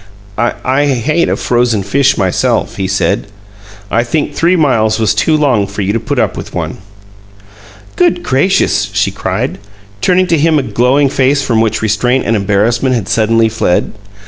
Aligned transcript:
"I 0.35 0.53
I 0.65 0.85
hate 0.87 1.29
a 1.29 1.35
frozen 1.35 1.83
fish 1.83 2.17
myself," 2.17 2.77
he 2.77 2.87
said. 2.87 3.27
"I 3.91 4.03
think 4.03 4.33
three 4.33 4.55
miles 4.55 4.97
was 4.99 5.13
too 5.13 5.37
long 5.37 5.67
for 5.67 5.83
you 5.83 5.93
to 5.93 5.99
put 5.99 6.17
up 6.17 6.35
with 6.35 6.55
one." 6.55 6.79
"Good 7.97 8.23
gracious!" 8.23 8.89
she 8.93 9.11
cried, 9.11 9.59
turning 10.01 10.25
to 10.25 10.39
him 10.39 10.57
a 10.57 10.63
glowing 10.63 11.07
face 11.09 11.43
from 11.43 11.61
which 11.61 11.83
restraint 11.83 12.25
and 12.25 12.35
embarrassment 12.35 12.95
had 12.95 13.07
suddenly 13.09 13.47
fled. 13.47 13.93